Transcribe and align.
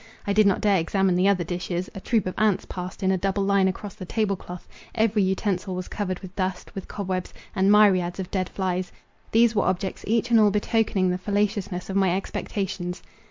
I 0.25 0.33
did 0.33 0.47
not 0.47 0.61
dare 0.61 0.79
examine 0.79 1.13
the 1.15 1.27
other 1.27 1.43
dishes; 1.43 1.87
a 1.93 1.99
troop 1.99 2.25
of 2.25 2.33
ants 2.35 2.65
passed 2.65 3.03
in 3.03 3.11
a 3.11 3.19
double 3.19 3.43
line 3.43 3.67
across 3.67 3.93
the 3.93 4.03
table 4.03 4.35
cloth; 4.35 4.67
every 4.95 5.21
utensil 5.21 5.75
was 5.75 5.87
covered 5.87 6.21
with 6.21 6.35
dust, 6.35 6.73
with 6.73 6.87
cobwebs, 6.87 7.35
and 7.55 7.71
myriads 7.71 8.19
of 8.19 8.31
dead 8.31 8.49
flies: 8.49 8.91
these 9.31 9.53
were 9.53 9.61
objects 9.65 10.03
each 10.07 10.31
and 10.31 10.39
all 10.39 10.49
betokening 10.49 11.11
the 11.11 11.19
fallaciousness 11.19 11.87
of 11.87 11.95
my 11.95 12.17
expectations. 12.17 13.03